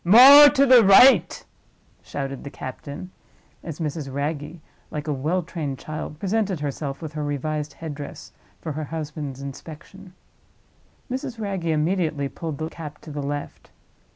More 0.03 0.49
to 0.49 0.65
the 0.65 0.83
right!" 0.83 1.45
shouted 2.01 2.43
the 2.43 2.49
captain, 2.49 3.11
as 3.63 3.79
Mrs. 3.79 4.11
Wragge, 4.11 4.59
like 4.89 5.07
a 5.07 5.13
well 5.13 5.43
trained 5.43 5.77
child, 5.77 6.17
presented 6.17 6.59
herself 6.59 7.03
with 7.03 7.13
her 7.13 7.23
revised 7.23 7.73
head 7.73 7.93
dress 7.93 8.31
for 8.59 8.71
her 8.71 8.85
husband's 8.85 9.43
inspection. 9.43 10.13
Mrs. 11.11 11.39
Wragge 11.39 11.67
immediately 11.67 12.27
pulled 12.27 12.57
the 12.57 12.67
cap 12.67 12.97
to 13.01 13.11
the 13.11 13.21
left. 13.21 13.69